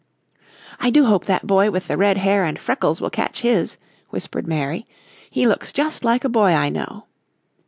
"I 0.79 0.89
do 0.89 1.05
hope 1.05 1.25
that 1.27 1.45
boy 1.45 1.69
with 1.69 1.87
the 1.87 1.95
red 1.95 2.17
hair 2.17 2.43
and 2.43 2.57
freckles 2.57 2.99
will 2.99 3.11
catch 3.11 3.41
his," 3.41 3.77
whispered 4.09 4.47
Mary; 4.47 4.87
"he 5.29 5.45
looks 5.45 5.71
just 5.71 6.03
like 6.03 6.23
a 6.23 6.27
boy 6.27 6.53
I 6.53 6.69
know." 6.69 7.05